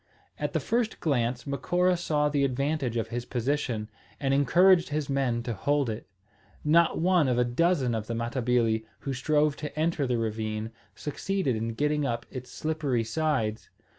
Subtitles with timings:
[0.39, 3.87] At the first glance Macora saw the advantage of his position,
[4.19, 6.07] and encouraged his men to hold it.
[6.65, 11.55] Not one of a dozen of the Matabili, who strove to enter the ravine, succeeded
[11.55, 13.69] in getting up its slippery sides.